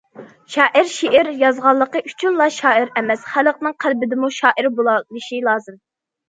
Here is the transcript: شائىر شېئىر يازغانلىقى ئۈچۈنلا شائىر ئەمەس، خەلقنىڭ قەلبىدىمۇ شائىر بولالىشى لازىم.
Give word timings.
شائىر 0.51 0.87
شېئىر 0.93 1.27
يازغانلىقى 1.41 2.01
ئۈچۈنلا 2.11 2.47
شائىر 2.55 2.89
ئەمەس، 3.01 3.29
خەلقنىڭ 3.35 3.77
قەلبىدىمۇ 3.85 4.31
شائىر 4.39 4.71
بولالىشى 4.81 5.45
لازىم. 5.51 5.79